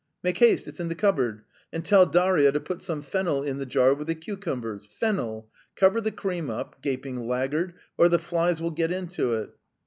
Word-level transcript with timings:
"Make 0.23 0.39
haste; 0.39 0.67
it's 0.67 0.79
in 0.79 0.87
the 0.89 0.95
cupboard! 0.95 1.43
And 1.71 1.85
tell 1.85 2.07
Daria 2.07 2.51
to 2.53 2.59
put 2.59 2.81
some 2.81 3.03
fennel 3.03 3.43
in 3.43 3.59
the 3.59 3.67
jar 3.67 3.93
with 3.93 4.07
the 4.07 4.15
cucumbers! 4.15 4.87
Fennel! 4.87 5.51
Cover 5.75 6.01
the 6.01 6.11
cream 6.11 6.49
up, 6.49 6.81
gaping 6.81 7.27
laggard, 7.27 7.75
or 7.99 8.09
the 8.09 8.17
flies 8.17 8.59
will 8.59 8.71
get 8.71 8.91
into 8.91 9.33
it!" 9.35 9.51